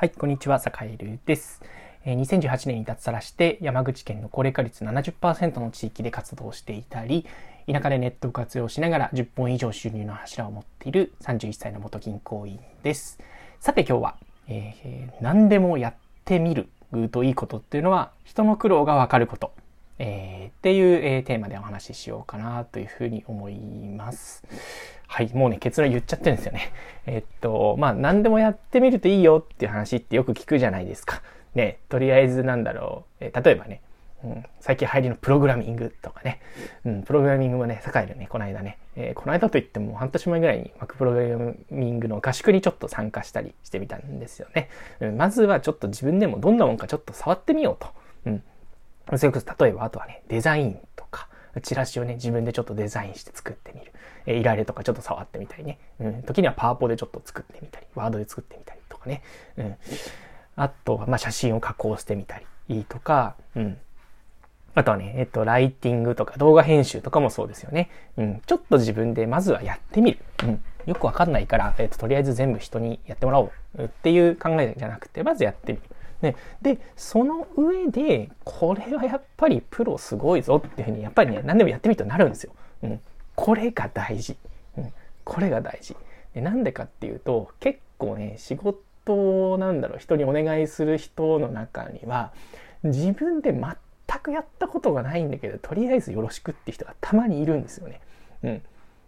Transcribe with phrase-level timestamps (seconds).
[0.00, 1.60] はい、こんにちは、坂井流です。
[2.04, 7.26] 2018年に脱サラして山口県の高齢化率70%の地域で活動していたり、
[7.66, 13.18] 田舎でネットを活用しながら10本以上収入の柱を持っている31歳の元銀行員です。
[13.58, 14.14] さて今日は、
[14.46, 16.68] えー、何でもやってみる
[17.10, 19.52] といいことっていうのは人の苦労がわかること、
[19.98, 24.44] えー、っていう、えー、テーマでお話ししようかなというふうに思います。
[25.06, 26.72] はい、もうね、結論言っちゃってるんですよね。
[27.06, 31.22] えっと、まあ、何でもやってみるといいよっていう話ってよく聞くじゃないですか。
[31.54, 33.80] ね、とりあえずなんだろう、え例えばね、
[34.24, 36.40] うん、最近入りのプログラミングとかね、
[36.84, 44.70] うん、プログラミングもね、栄えるね、この間ね、えー、この間といっても半年前ぐらいに Mac プログラミングの合宿にちょっと参加したりしてみたんですよね。
[45.00, 47.88] うん、まずはちょっと自分でもどんなもんかちょっと触ってみようと。
[48.26, 48.42] うん。
[49.16, 51.28] それこそ例えばあとはね、デザインとか、
[51.62, 53.92] チラシをね、自分でちょっとデザインして作ってみる。
[54.26, 55.78] えー、イラとかちょっと触ってみたりね。
[56.00, 56.22] うん。
[56.22, 59.22] 時にはパワポでちょっと作ってみたり、ワードで作ってみたりとかね。
[59.56, 59.76] うん。
[60.56, 63.78] あとは、ま、写真を加工してみたりとか、うん。
[64.74, 67.90] あとはね、えっと、ライティングとか動画編集とかもそうですよね。
[68.16, 68.42] うん。
[68.46, 70.18] ちょっと自分でまずはやってみる。
[70.44, 70.62] うん。
[70.86, 75.84] よくわかんないから、えっと、とりあえず全部人にやってもらおうっていう考えじゃなくて、まずやってみる。
[76.22, 82.52] ね、で、その上で、これはやっぱりプロすごいぞっていうふうに、やっぱりね、何でもやってみるとなるんですよ。
[82.82, 83.00] うん。
[83.34, 84.36] これが大事。
[84.76, 84.92] うん。
[85.24, 85.96] これが大事。
[86.34, 92.32] でなんでかっていうと、結構ね、仕事なんだろう、人にお願いする人の中には、
[92.82, 98.00] 自分で全くやったことがないんだけど、とりあえずよろしくって人がたまにいるんですよね。
[98.42, 98.62] うん。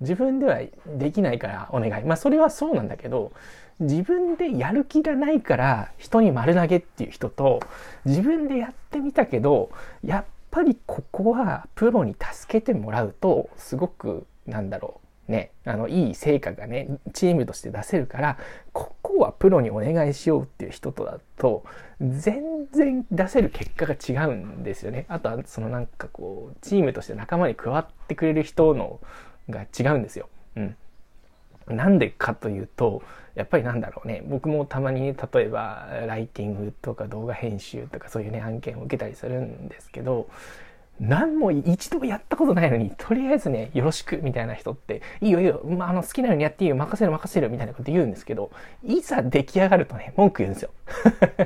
[0.00, 2.04] 自分ではできないからお願い。
[2.04, 3.32] まあそれはそうなんだけど、
[3.80, 7.60] 自分でやる気がないから人に丸投げっていう人と、
[8.04, 9.70] 自分でやってみたけど、
[10.02, 18.38] やっぱりここはプロに助けてもらうと、すごく、なんだろう、ね、あの、いい成果がね、チームとして出せるから、
[18.72, 21.64] ここはプロにお願いしようっていう人とだと、
[22.00, 25.06] 全然出せる結果が違うんですよね。
[25.08, 29.00] あとは、そのなんかこう、チームとして仲間に加わってくれる人の
[29.50, 30.28] が違うんですよ。
[30.56, 30.76] うん。
[31.68, 33.02] なんでかというと、
[33.34, 40.28] やっぱりなんだろうね、僕もたまに、例えば、ライティングとか動画編集とかそういうね、案件を受けたりするんですけど、
[41.00, 48.50] 何も一度やったことないのに、とりあえずね、よろしくみたいな人って、いいよいいよ、まあ、あの、好きなようにやっていいよ、任せる任せるみたいなこと言うんですけど、
[48.84, 50.70] いざ出来上がるとね、文句言うんですよ。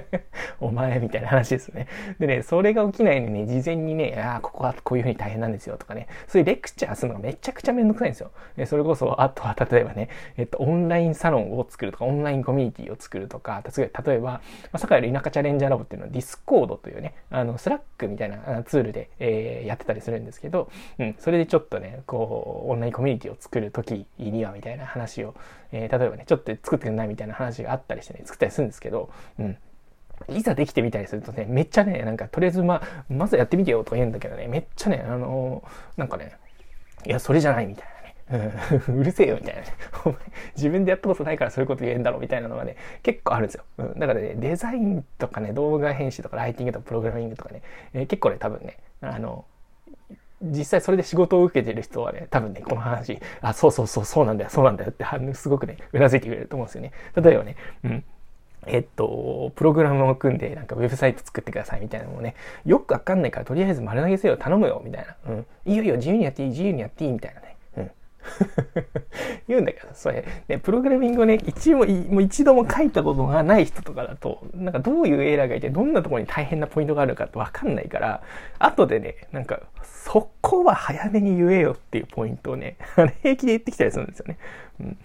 [0.60, 1.86] お前みたいな話ですね。
[2.18, 8.30] でね、それが起きないのに、ね、事前にね、ああ、ここはこういうふうに大変なんですよとかね、そういうレクチャーするのがめちゃくちゃめんどくさいんですよ。
[8.66, 14.40] それこそ、あとは例えばね、えっと、オンラインサロンを作るとか、オンラインコミュニティを作るとか、例えば、ま
[14.72, 25.34] あ、坂井の田舎チャレンジャーラボっていうのはディスコードというね、あの、スラックみたいなツールで、えー、やってたりするんですけど、うん、それでちょっとね、こう、オンラインコミュニティを作るときにはみたいな話を、
[25.72, 29.56] えー、例えばね、ちょっと作ってくれないみたいな話があったりしてね、作ったりするんですけど、うん。
[30.28, 36.36] いざできてみたりするとね、めっちゃね、なんか、とりあえずま、まずやってみてよとか言うんだけどね、めっちゃね、あのー、なんかね、
[37.06, 37.98] いや、それじゃないみたいな。
[38.30, 39.68] うん、 うるせえよみたいなね。
[40.04, 40.18] お前、
[40.54, 43.64] 自分でやったことないからそういうこと言えんだろみたいなのがね、結構あるんですよ。
[43.78, 47.62] うん、だからね、デザインとかね、動画編集とかライティングとかプログラミングとかね、
[47.94, 49.44] えー、結構ね、多分ね、あの、
[50.40, 55.04] 実際それで仕事を受けてる人はね、多分ね、この話、あ、そうそうそう、そうなんだよ、そうなんだよって、
[55.34, 56.92] すごくね、うなずいてくれると思うんですよね。
[57.16, 58.04] 例えばね、うん。
[58.66, 65.16] えっと、プログラムを組んで、なんかウェブサイト作ってくださいみたいなのもね、よくわかんないから、とりあえず丸投げせよ、頼むよ、みたいな。
[65.32, 65.46] うん。
[65.64, 67.47] いいよいいよ、自由にやっていい、自由にやっていい、みたいなね。
[69.48, 78.22] 言うんだけど、それ、ね、プログラミングをね、一ももう一度も書いたことがない人とかだと、なんかどういうエラーがいて、どんなところに大変なポイントがあるかってわかんないから、
[78.58, 82.76] 後でね、なんか、そこは早めに言えよっていうポイントをね、
[83.22, 84.38] 平気で言ってきたりするんですよね。
[84.80, 84.98] うん。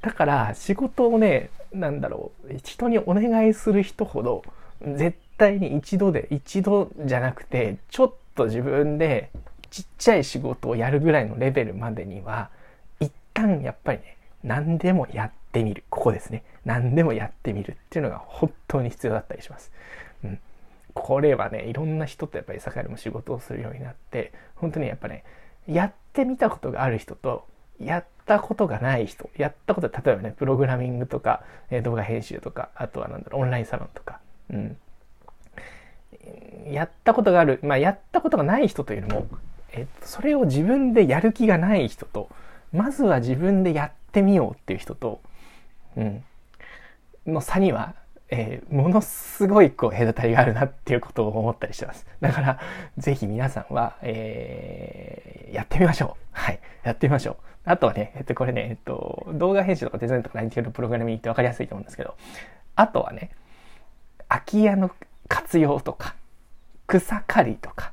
[0.00, 4.42] だから、仕事をね、なんだろう、人にお願いする人ほど、
[4.82, 9.30] 絶対に一度で、一度じゃなくて、ちょっと自分で
[9.72, 12.50] ちっちゃい仕事をやるぐらいのレベルまでには、
[13.00, 15.82] 一旦やっぱりね、何でもやってみる。
[15.88, 16.44] ここですね。
[16.66, 19.72] 何でもやってみるっていうのが本当に必要だったりします。
[20.24, 20.38] うん。
[20.92, 25.24] これはね、いろんな人とやっぱり坂井も仕事をするようになって、本当にやっぱね、
[25.66, 27.46] やってみたことがある人と、
[27.80, 34.20] やったことがない人、やったこと、例えばね、プログラミングとか、え動画編集とか、あとはなんだろう、オンラインサロンとか、
[34.50, 34.76] うん。
[36.70, 39.26] やったことがある、まあ、やったことがない人というのも、
[39.72, 42.28] えっと、それを自分でやる気がない人と、
[42.72, 45.20] まずは自分でやってみようっていう人と、
[45.96, 46.24] うん、
[47.26, 47.94] の差には、
[48.28, 52.06] えー、ものすごいこう隔たりがあるなっていうことを思ったりしてます。
[52.20, 52.60] だから、
[52.96, 56.26] ぜひ皆さんは、えー、やってみましょう。
[56.32, 56.60] はい。
[56.82, 57.36] やってみましょう。
[57.64, 62.14] あとはね、えっと、これね、えっと、動画編集とかデザインとかライティングのプログラミングってわかりやすいと思うんですけど、
[62.74, 63.30] あとはね、
[64.28, 64.90] 空き家の
[65.28, 66.16] 活用とか、
[66.86, 67.92] 草刈りとか、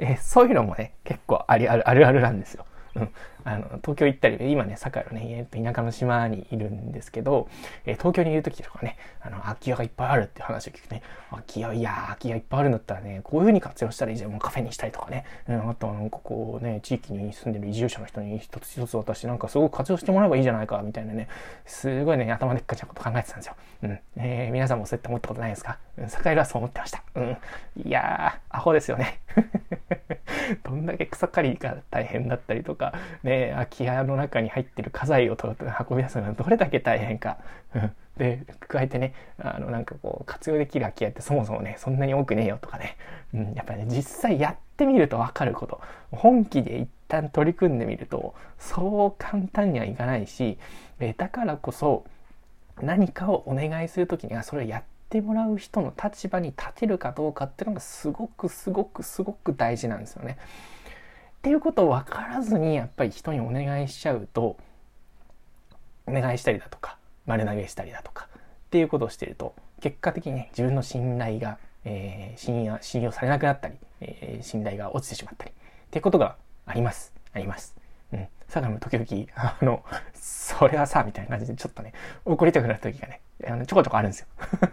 [0.00, 2.64] えー、そういうのもね、結構ありあるあるあるなんですよ。
[2.96, 3.10] うん、
[3.50, 7.48] あの東京行ったり、今ね、堺のね、田舎の島にいるんですけど、
[7.84, 21.28] えー、東京にいる時とかね、あの空き家がいっぱいあるって話を聞くね、空き家、いや空き家いっぱいあるんだったらね、こういう風に活用したらいいじゃん、もうカフェにしたりとかね、うん、あとはなんかこうね、地域に住んでる移住者の人に一つ一つ渡して、なんかすごく活用してもらえばいいじゃないか、みたいなね、
[21.66, 23.54] すごいね、頭でっかちなこと考えてたんですよ。
[23.82, 23.98] うん。
[24.16, 27.02] えー、皆さんもそうやって思ったことないですかうん、堺はそう思ってました。
[27.14, 27.36] うん。
[27.84, 29.20] いやー、アホですよね。
[30.64, 37.38] どんだけ草刈りが大変だったりとか、ね、空き家の中に入ってる家財を運び出すのがどれだけ大変か。
[38.16, 42.96] で、加えてね、あの、なんかこう、活用できる空き家ってそもそもね、そんなに多くねえよとかね。
[43.32, 45.80] うん、やっぱね、実際やってみるとわかること。
[46.10, 50.58] 本気で一旦取り組んでみると、そう簡単にはいかないし、
[51.16, 52.04] だからこそ、
[52.82, 60.38] 何かをお願いする時には、それをやってもらう人の立場に立てるかどうかっていうのがすごくすごくすごく大事なんですよね。
[61.40, 64.56] っていうことを分からずにやっぱり人にお願いしちゃうと
[66.06, 68.40] お願いしたりだとか丸投げしたりだとかっ
[68.70, 75.54] ていうことをしてると結果的にね自分の信頼が、えー、信用信用されなくなったり、えー、信頼が落ちてしまったりっ
[75.90, 77.74] ていうことがありますあります。
[78.12, 78.26] うん。
[78.48, 79.84] 相模も時々、あの、
[80.14, 81.92] それはさ、みたいな感じでちょっとね、
[82.24, 84.26] 怒りたくなる時がね、あのちょこちょこあるんですよ。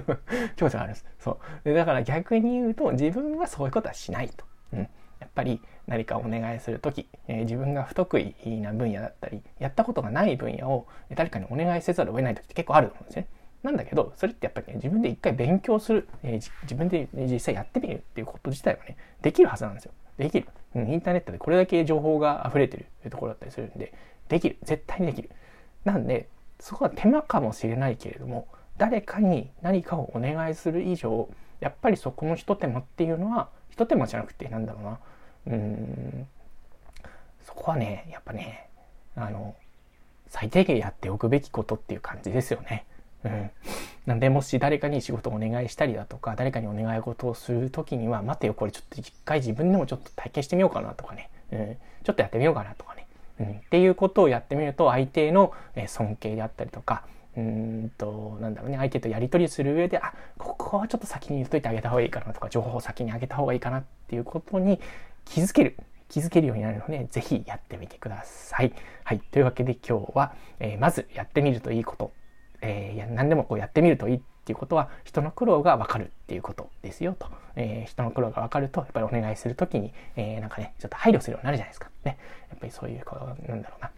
[0.56, 1.06] ちょこちょこあるんです。
[1.20, 1.38] そう。
[1.64, 4.44] でだから逆に言うと、自分はそういうことはしないと。
[4.72, 4.88] うん。
[5.20, 13.28] やっぱり何かお願いする時、えー、自分が不得意な分野だったりやったことがない分野を誰かにお願いせざるを得ない時って結構あると思うんですね。
[13.62, 19.92] なんだけどそれってやっぱりね自分で一回勉強する、えー、自分で実際やってみるっていうこと自体はねできるはずなんですよ。
[20.16, 20.48] できる。
[20.74, 23.92] うん、インターネットでこれだけ情報が溢れてるところだったりするんで
[24.28, 24.58] できる。
[24.62, 25.30] 絶対にできる。
[25.84, 26.28] なんで
[26.60, 31.28] そこは手間かもしれないけれども誰かに何かをお願いする以上
[31.60, 34.98] やっぱりそこの一手間っていうのは一手間じゃなくてなんだろうな。
[35.46, 36.26] うん。
[37.44, 38.68] そこはねやっぱね
[39.14, 39.54] あの
[40.28, 42.84] 最低限やっておくべきことっていう感じですよね。
[43.24, 43.50] うん、
[44.06, 53.06] なんでもし誰かに仕事をお願いしたりだとか誰かにお願い事をする時には待てよこれちょっと一回自分でもちょっと体験してみようかなとかね、うん、ちょっとやってみようかなとかね、
[53.40, 55.52] うん、っていうことをやってみると相手の
[55.88, 57.04] 尊敬であったりとか
[57.36, 64.78] うんとなんだろうね相手とやり取りする上であここはちょっと先に言っといてあげた方がいいかなとか情報を先にあげた方がいいかなっていうことに
[65.24, 65.76] 気づける
[66.10, 68.72] 気づけるようになるので、ぜひやってみてください。
[69.04, 69.20] はい。
[69.20, 72.12] というわけで今日は、えー、まずやってみるといいこと。
[72.62, 77.28] えー、何でもこうやってみるといいっていうことは、人の苦労がわかるっていうことですよと。
[77.56, 81.90] えー、人の苦労がわかると、やっぱりお願いするときに、えー、なんかね、ちょっと配慮するようになるじゃないですか。
[82.04, 82.16] ね。
[82.48, 83.90] やっぱりそういう、こう、なんだろうな。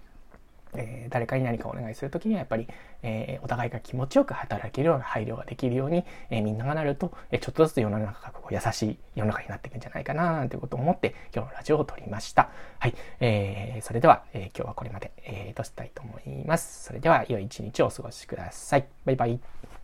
[0.74, 2.68] えー、誰かに何かお願いする時にはやっぱり、
[3.02, 12.50] えー、お互いが気持ちよく働けるような配慮ができるように、えー、みんながなると、えちょっとずつ世の中がこう優しい世の中になっていくんじゃないかななんてことを思って今日のラジオを撮りました。
[12.78, 12.94] はい。
[13.20, 16.84] えー、それでは、え今日はこれまで、えー、としたいと思います。
[16.84, 18.86] それでは良い一日をお過ごしください。
[19.04, 19.79] バイバイ。